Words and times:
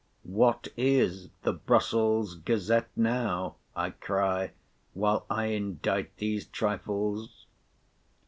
What 0.23 0.69
is 0.75 1.29
the 1.43 1.53
Brussels' 1.53 2.33
Gazette 2.33 2.89
now? 2.95 3.57
I 3.75 3.91
cry, 3.91 4.53
while 4.95 5.27
I 5.29 5.49
endite 5.49 6.15
these 6.17 6.47
trifles. 6.47 7.45